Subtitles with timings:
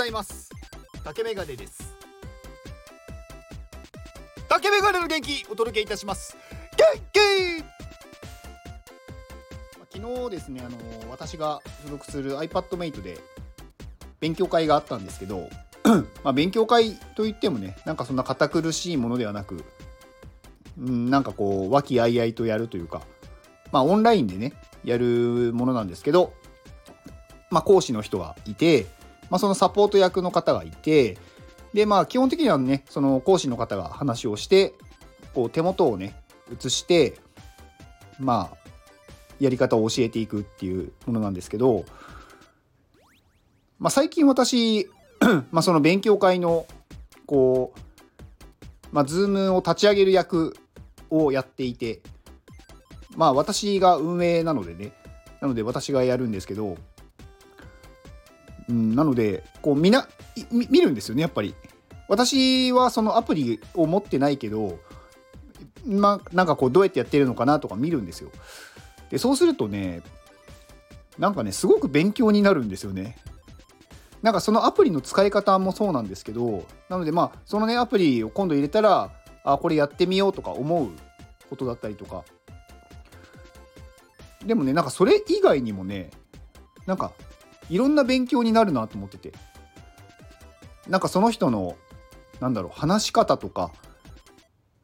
[0.00, 0.48] ざいます。
[1.04, 1.94] 竹メガネです。
[4.48, 6.38] 竹メガネの元気お届けいたします。
[6.78, 7.20] 元気!
[9.92, 13.18] 昨日ですねあの私が所属する iPadMate で
[14.20, 15.50] 勉強会があったんですけど
[16.24, 19.64] まあ勉強会といってもねなんかそんな堅苦しいものではなく
[20.78, 23.02] うんなんかこう和気あいあいとやるというか
[23.72, 26.32] まあオンラインでねやるものなんですけど
[27.50, 28.86] まあ講師の人がいて
[29.30, 31.16] まあ、そのサポート役の方がいて
[31.72, 34.74] でまあ基本的にはねその講師の方が話をして
[35.34, 36.14] こう手元をね
[36.52, 37.16] 移して
[38.18, 38.56] まあ
[39.38, 41.84] やり方を教えていくっていうものなんですけど、
[43.78, 44.90] まあ、最近私
[45.50, 46.66] まあその勉強会の
[47.26, 47.80] こう
[48.92, 50.56] まあ、ズームを立ち上げる役
[51.10, 52.00] をやっていて、
[53.16, 54.92] まあ私が運営なのでね、
[55.40, 56.76] なので私がやるんですけど、
[58.70, 60.08] うん、なのでこうみな
[60.50, 61.54] 見るんですよねやっぱり。
[62.08, 64.80] 私はそのアプリを持ってないけど
[65.86, 68.30] まなんかこうどうやってやってるのかなとか見るんですよ。
[69.10, 70.02] でそうするとね
[71.18, 73.16] なんかねすごく勉強になるんですよね。
[74.22, 79.10] なんかそのアプリの使い方もそうなんですけどなのでまあそのねアプリを今度入れたら
[79.44, 80.88] あこれやってみようとか思う
[81.48, 82.24] ことだったりとか。
[84.44, 86.10] でもねなんかそれ以外にもね
[86.86, 87.12] なんか
[87.70, 89.32] いろんな勉強になるなと思ってて
[90.88, 91.76] なんかその人の
[92.40, 93.72] なんだろう話し方とか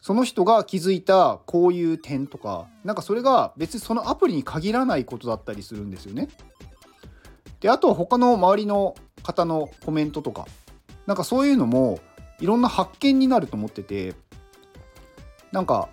[0.00, 6.28] その人が気づいたこういう点とかなんかそれが別にそのアプリに限らないことだったりするんですよね。
[7.58, 10.46] であとは他の周りの方のコメントとか
[11.06, 11.98] なんかそういうのも
[12.38, 14.14] いろんな発見になると思ってて
[15.50, 15.88] なんか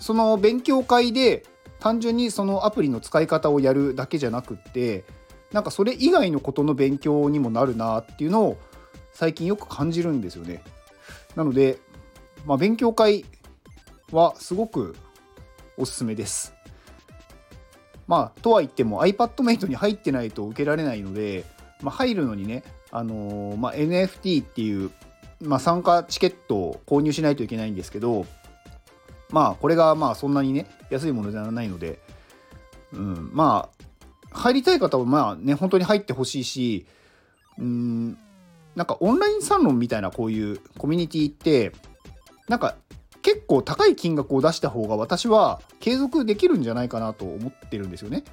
[0.00, 1.44] その勉強会で
[1.78, 5.04] 単純にそのアプリの使い方をやるだけじゃなくって
[5.54, 8.58] なんかそれ以外のことの勉強にもなるなっていうのを
[9.12, 10.64] 最近よく感じるんですよね。
[11.36, 11.78] なので、
[12.44, 13.24] まあ、勉強会
[14.10, 14.96] はすごく
[15.76, 16.52] おすすめです。
[18.08, 21.44] まあとは言っても iPadMate に入ってないと受けられないので、
[21.82, 24.90] まあ、入るのにね、あのー、まあ、NFT っていう、
[25.40, 28.26] まあ、参加チケットを購入しないといけないんですけど
[29.30, 31.98] まあこれがまあそんなにね安いものではないので、
[32.92, 33.73] うん、まあ
[34.34, 36.86] 入りたい方はまあね本当に入ってほしいし
[37.58, 38.18] うん
[38.74, 41.72] なんかオンラインサロンみたいなこういうコミュニティって
[42.48, 42.74] なんか
[43.22, 48.24] 結構高い金額を出した方が私は継続できるんじゃないかなと思ってるんですよね。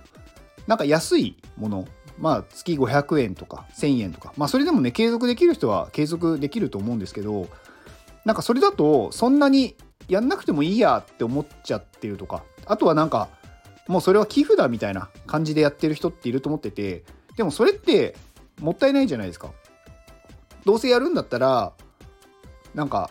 [0.68, 1.88] なんか安いもの
[2.20, 7.48] まあ月500円とか1000円とかまあそれでもね継続できる人は継続できると思うんですけど
[8.26, 9.76] なんかそれだとそんなに
[10.08, 13.30] やんなくてもいいやって思っちゃってるとかあとはなんか
[13.88, 17.04] もうそれは寄付だみたいな感じでやってる人っていると思ってて
[17.36, 18.16] でもそれって
[18.60, 19.52] もったいないじゃないですか。
[20.66, 21.74] どうせやるんだったら
[22.76, 23.10] なんか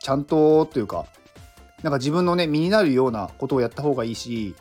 [0.00, 1.06] ちゃんとというか
[1.82, 4.54] なんか自分のね身になるようなことをやった方がいいし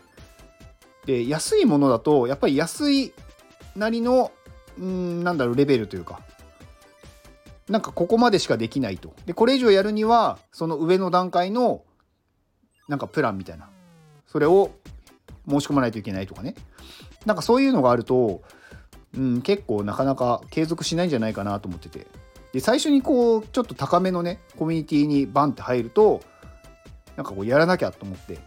[1.06, 3.14] で安いものだとやっぱり安い
[3.76, 4.32] なりの
[4.78, 6.20] うんなんだろうレベルというか
[7.70, 9.14] なんかここまでしかできないと。
[9.26, 11.84] でこれ以上やるにはその上の段階の
[12.88, 13.70] なんかプランみたいな。
[14.28, 14.72] それを
[15.48, 16.56] 申し込まないといけないとかね
[17.26, 18.42] なんかそういうのがあると、
[19.18, 22.08] うん、結構なかなか継続しないんじゃないかなと思ってて
[22.54, 26.22] で最初にこうちょっと高めのねコミュニティにバンって入ると
[27.16, 28.38] なんかこうやらなきゃと思って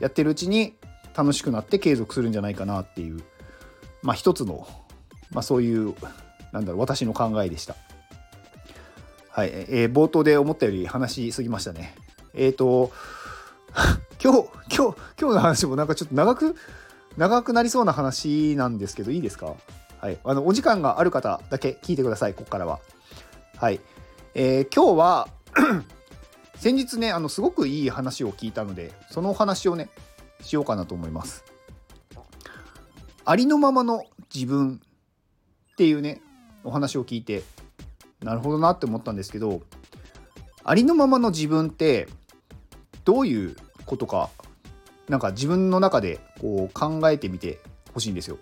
[0.00, 0.74] やってるうちに
[1.14, 3.22] 楽しくなって継続するんじゃないかなっていう
[4.02, 4.66] まあ一つの、
[5.30, 5.94] まあ、そういう
[6.52, 7.76] なんだろう私の考えでした。
[9.30, 11.94] はい、えー、冒頭で思ったより話しすぎましたね。
[12.34, 12.92] えっ、ー、と
[14.22, 16.54] 今日、今日、今日の話もなんかちょっと長く、
[17.16, 19.56] 長くなりそうな話なんですけど、いいですか？
[20.00, 20.18] はい。
[20.22, 22.78] あの、お時間がある方だけ聞いてください、ここからは。
[23.56, 23.80] はい。
[24.34, 25.28] えー、今日は
[26.54, 29.88] 先日ね、あの、すごくいい話を聞いたので、そのお話をね、
[30.40, 31.44] しようかなと思います。
[33.24, 34.80] ありのままの自分
[35.72, 36.22] っていうね、
[36.62, 37.42] お話を聞いて、
[38.20, 39.62] なるほどなって思ったんですけど、
[40.62, 42.08] ありのままの自分って
[43.04, 43.56] どういう
[43.92, 44.30] ことか
[45.08, 47.58] なんか自分の中でこう考えてみて
[47.92, 48.38] ほしいんですよ。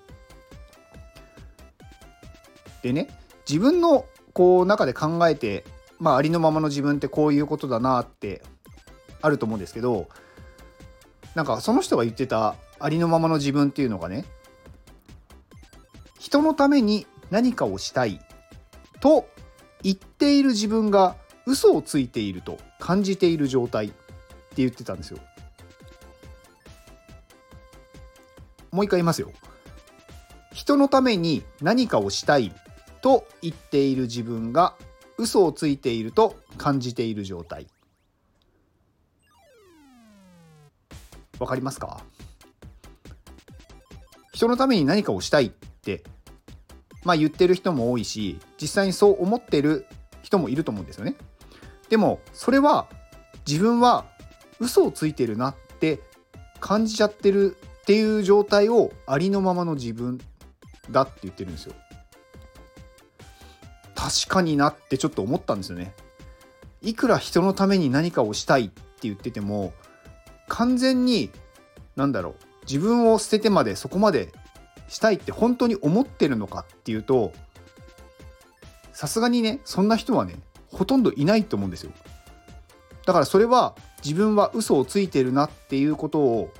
[2.82, 3.08] でね
[3.48, 5.64] 自分のこう中で考えて、
[5.98, 8.42] まあ、ありのままの自分ってこういうことだなって
[9.20, 10.08] あると思うんですけど
[11.34, 14.24] なんかその人が言ってたありのままの自分っていうのがね
[16.20, 18.20] 人のために何かをしたい
[19.00, 19.28] と
[19.82, 23.96] 言っている自分が嘘をついていると感じている状態って
[24.56, 25.18] 言ってたんですよ。
[28.70, 29.32] もう一回言いますよ。
[30.52, 32.52] 人のために何かをしたい
[33.02, 34.74] と言っている自分が
[35.16, 37.66] 嘘をついていると感じている状態
[41.38, 42.02] わかりますか？
[44.32, 46.02] 人のために何かをしたいって
[47.04, 49.86] まあ言ってる人も多いし実際にそう思ってる
[50.22, 51.16] 人もいると思うんですよね。
[51.88, 52.88] でもそれは
[53.46, 54.06] 自分は
[54.58, 56.00] 嘘をついてるなって
[56.60, 57.56] 感じちゃってる
[57.90, 60.20] っていう状態をありのままの自分
[60.92, 61.74] だって言ってるんですよ。
[63.96, 65.92] 確かになってちょっと思ったんですよね。
[66.82, 69.72] いくら人のために何かをしたいって言ってても
[70.46, 71.30] 完全に
[71.96, 74.32] 何だろう自分を捨ててまでそこまで
[74.86, 77.32] したいって本当に思ってるのかっていうと
[78.92, 80.36] さすがにねそんな人はね
[80.68, 81.90] ほとんどいないと思うんですよ
[83.04, 86.52] だからそれは自分は嘘をついてるなっていうことを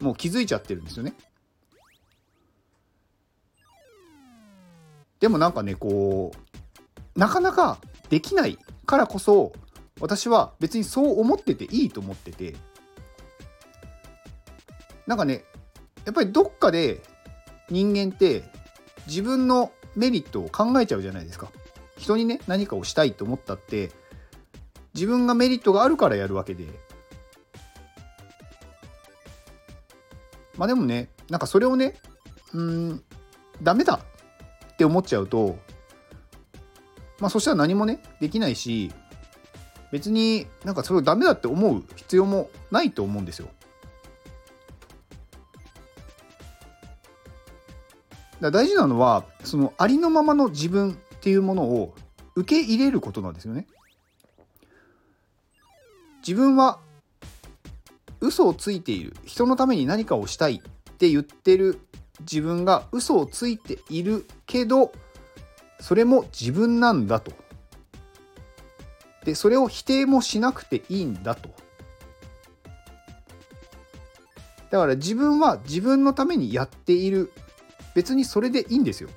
[0.00, 1.14] もう気づいちゃってるんですよね
[5.20, 7.78] でもなんかねこうなかなか
[8.08, 9.52] できないからこそ
[10.00, 12.54] 私は別にそう思ってていいと思ってて
[15.06, 15.44] なんかね
[16.04, 17.02] やっぱりどっかで
[17.70, 18.44] 人間って
[19.06, 21.50] 自分のメリットを考えちゃうじゃないですか。
[21.96, 23.90] 人にね何かをしたいと思ったって
[24.94, 26.64] 自分がメリットがあるからやるわけで
[30.58, 31.94] まあでもねなんかそれをね
[32.52, 33.02] うん
[33.62, 34.00] ダメだ
[34.72, 35.56] って思っちゃうと
[37.20, 38.92] まあそしたら何もねできないし
[39.90, 43.48] 別になんかそれをダメだって思う必要もないと思うんですよ。
[48.40, 51.94] だ大事なのはそのありのままの自分っていうものを
[52.36, 53.66] 受け入れることなんですよね。
[56.20, 56.78] 自分は
[58.20, 61.80] 嘘をついている人のために何かをしたいって言ってる
[62.20, 64.92] 自分が嘘をついているけど
[65.80, 67.32] それも自分なんだと。
[69.24, 71.50] でそれを否定もしなくていいんだと。
[74.70, 77.32] だから自分は自分のためにやっている
[77.94, 79.08] 別にそれでいいんですよ。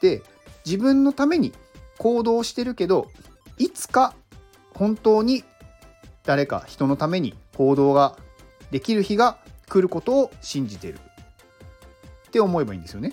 [0.00, 0.22] で
[0.64, 1.52] 自分のために
[1.98, 3.08] 行動してるけど
[3.58, 4.14] いつか
[4.74, 5.44] 本当に
[6.24, 8.16] 誰か人のために行動が
[8.70, 9.38] できる日が
[9.68, 10.98] 来ることを信じてる
[12.28, 13.12] って思えばいいんですよね。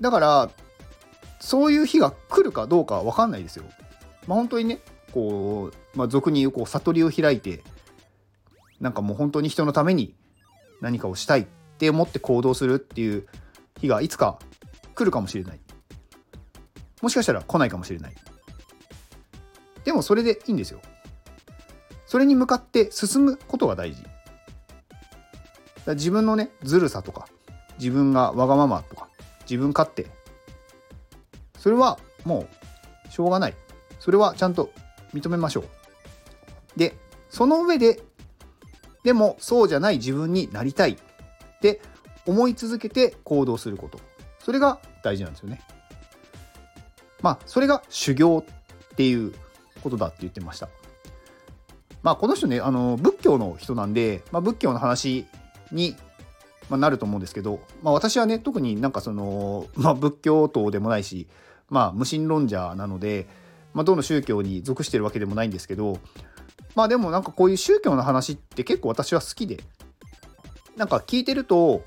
[0.00, 0.50] だから
[1.40, 3.64] そういう日が来るかどうかは分かんないですよ。
[4.26, 4.80] まあ、本当にね
[5.12, 7.62] こう、まあ、俗に言うこう悟りを開いて
[8.80, 10.14] なんかもう本当に人のために
[10.80, 11.46] 何かをしたいっ
[11.78, 13.26] て思って行動するっていう
[13.80, 14.38] 日がいつか
[14.94, 15.60] 来るかもしれない
[17.02, 18.14] もしかしたら来ないかもしれない
[19.84, 20.80] でもそれでいいんですよ。
[22.06, 24.02] それに向かって進むことが大事。
[25.86, 27.28] 自分のねずるさとか
[27.78, 29.08] 自分がわがままとか
[29.42, 30.06] 自分勝手。
[31.58, 32.46] それはも
[33.08, 33.54] うしょうがない。
[33.98, 34.70] それはちゃんと
[35.12, 36.78] 認めましょう。
[36.78, 36.96] で
[37.30, 38.00] その上で
[39.02, 40.92] でもそうじゃない自分になりたい。
[40.92, 40.96] っ
[41.60, 41.80] て
[42.26, 43.98] 思い続けて行動すること。
[44.38, 45.62] それが大事なんですよね。
[47.22, 48.44] まあそれが修行
[48.92, 49.34] っていう
[49.84, 50.68] ことだって言ってました。
[52.02, 55.26] まあこの人ねあの仏教の人なんで、まあ、仏教の話
[55.70, 55.96] に
[56.68, 61.28] まなると思うんですけど、まあ、私はね特になんかその、まあ、仏教徒でもないし、
[61.68, 63.26] まあ、無神論者なので、
[63.72, 65.98] まあ、どの宗教に属してるわけでもないんですけど
[66.74, 69.60] まあでもなんかこういう宗教の話って結構私は好きで
[70.76, 71.84] なんか聞いてると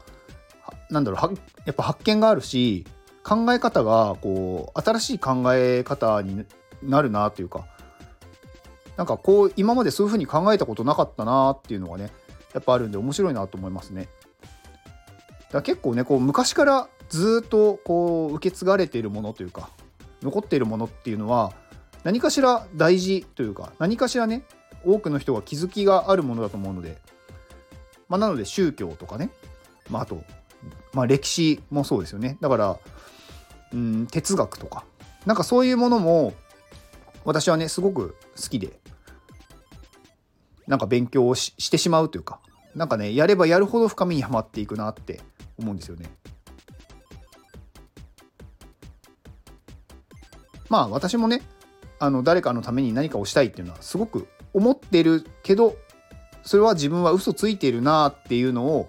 [0.90, 2.86] なんだろうやっぱ発見があるし
[3.24, 6.46] 考え方がこう新しい考え方に
[6.82, 7.66] なるなというか
[8.98, 12.12] なんかこう今までそういうふうに考えたことなかったなっていうのがね
[12.54, 14.04] やっぱあるんで面白いなと思いますね。
[14.04, 14.10] だか
[15.54, 19.70] ら結構ねこう昔からずっとこう受け継がれているものというか
[20.22, 21.54] 残っているものっていうのは
[22.04, 24.44] 何かしら大事というか何かしらね
[24.84, 26.98] 多くの人が気づきがあるものだと思うので、
[28.10, 29.30] まあ、なので宗教とかね、
[29.90, 30.24] まあ、あと、
[30.94, 32.80] まあ、歴史もそうですよねだから
[33.74, 34.86] うん哲学とか
[35.26, 36.34] なんかそういうものも
[37.28, 38.80] 私はねすごく好きで
[40.66, 42.40] なんか勉強をしてしまうというか
[42.74, 45.20] なんかねやればやるほど深みにはまっていくなって
[45.60, 46.06] 思うんですよね。
[50.70, 51.42] まあ私もね
[52.00, 55.76] あの誰かのために何かをしたいっていうのはすごく思ってるけど
[56.44, 58.88] それは自分は嘘ついてるなっていうのを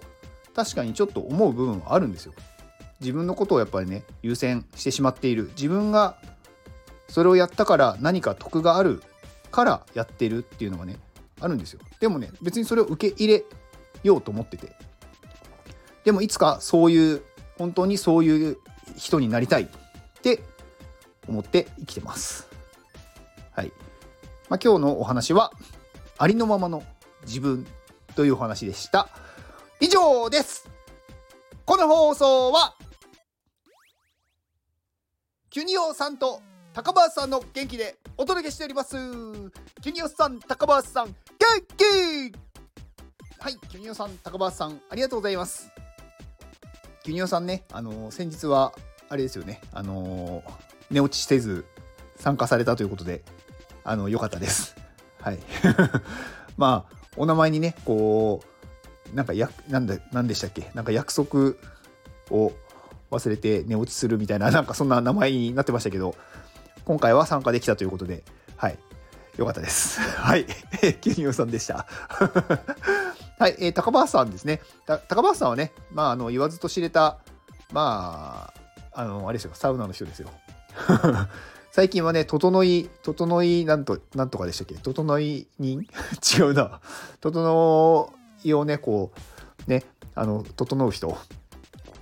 [0.55, 2.33] 確かにちょっと思う部分はあるんですよ。
[3.01, 6.17] 自分のことをやっぱりね優先してしまっている自分が
[7.09, 9.03] それをやったから何か得がある
[9.51, 10.97] からやってるっていうのがね
[11.41, 11.81] あるんですよ。
[11.99, 13.43] でもね別にそれを受け入れ
[14.03, 14.73] ようと思ってて
[16.05, 17.21] でもいつかそういう
[17.57, 18.57] 本当にそういう
[18.95, 19.67] 人になりたいっ
[20.21, 20.41] て
[21.27, 22.47] 思って生きてます。
[23.51, 23.71] はい。
[24.47, 25.51] まあ、今日のお話は
[26.17, 26.83] ありのままの
[27.25, 27.67] 自分
[28.15, 29.09] というお話でした。
[29.79, 30.69] 以上です。
[31.65, 32.75] この放送は
[35.49, 36.41] キュニオさんと
[36.83, 38.95] 高橋さんの元気でお届けしております。
[39.81, 41.13] キュニオさん、高橋さん、元
[41.75, 41.83] 気
[43.39, 45.69] はい、キュニオさん、高橋さん、ありがとうございます。
[47.03, 48.73] キュニオさんね、あのー先日は、
[49.09, 50.51] あれですよね、あのー
[50.91, 51.65] 寝落ちせず
[52.15, 53.23] 参加されたということで、
[53.83, 54.75] あの、良かったです。
[55.21, 55.39] はい。
[56.57, 58.41] まあ、お名前にね、こ
[59.11, 60.71] う、なんかや、なんだ、なんでしたっけ？
[60.73, 61.55] なんか約束
[62.31, 62.53] を
[63.11, 66.15] 忘れて寝落ちするみたいな、なんかそんな名前になってましたけど、
[66.89, 68.23] 今回は参加できたということで、
[68.57, 68.79] はい。
[69.37, 70.01] よかったです。
[70.17, 70.45] はい。
[71.01, 71.85] キュニオさんでした。
[73.37, 74.59] はい、えー高橋さんですね。
[74.87, 77.19] 高橋さんはね、まあ、あの言わずと知れた、
[77.71, 78.51] ま
[78.91, 80.31] あ、あの、あれですよ、サウナの人ですよ。
[81.69, 84.73] 最近はね、整い、整い、なんと、なんとかでしたっけ？
[84.73, 85.85] 整い人？
[86.39, 86.81] 違うな。
[87.21, 89.11] 整いをね、こ
[89.67, 91.15] う、ね、あの、整う人。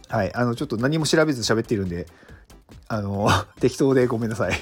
[0.08, 2.08] はい、あの、ちょっと何も調べず喋ってるんで、
[2.88, 3.28] あの、
[3.60, 4.54] 適当でごめんなさい。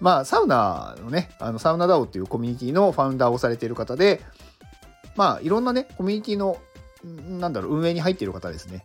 [0.00, 4.20] まあ、サウナのね、あのサウナダオっていうコミュニティのファウンダーをされている方で、
[5.16, 6.58] まあ、いろんなね、コミュニティの、
[7.38, 8.84] なんだろう、運営に入っている方ですね。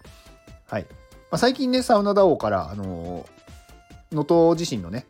[0.68, 0.84] はい。
[0.84, 3.26] まあ、最近ね、サウナダオから、あの
[4.12, 5.06] 能登地震のね、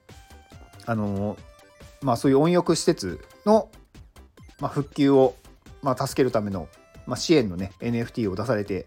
[0.85, 1.37] あの
[2.01, 3.69] まあ、そういう温浴施設の、
[4.59, 5.35] まあ、復旧を、
[5.81, 6.67] まあ、助けるための、
[7.05, 8.85] まあ、支援のね、NFT を出されて、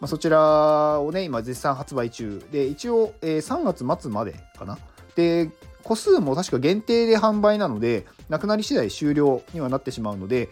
[0.00, 4.78] まあ、そちらをね、今絶賛発売中で、一応、えー3月末までかな。
[5.14, 5.50] で、
[5.86, 10.48] 個数も確か限定で販売なので、なくなり次第終了にはなってしまうので、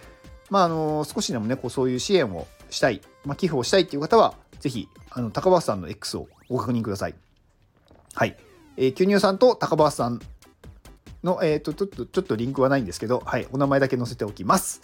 [0.48, 7.16] まあ、あの少しでもね、こうそういう支援をしたい、まあ、寄付をしたいっていう方は、ぜひ、あの高橋さんの X をご確認ください。
[8.14, 8.36] はい。
[8.76, 10.20] えー、キュニオさんと高橋さん
[11.24, 14.82] の、えっ、と、ちょっと、ちょっとリンクはないんですけど、はい、お名前だけ載せておきます。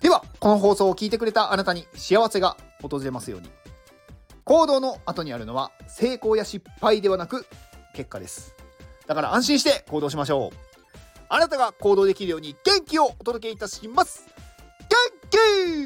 [0.00, 3.50] では、この放送を聞いてくれたあなたに幸せが訪れますように。
[4.44, 7.44] 行動の後にあるのは、成功や失敗ではなく、
[7.94, 8.65] 結果です。
[9.06, 10.56] だから安心して行動しましょう。
[11.28, 14.26] あなたが行動できるように元気をお届けいたします。
[14.88, 14.96] 元
[15.30, 15.85] 気